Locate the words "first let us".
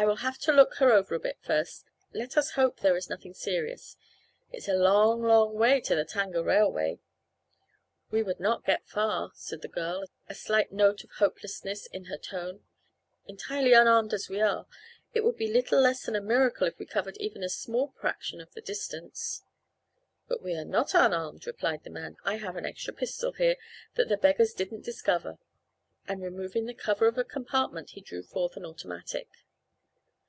1.42-2.52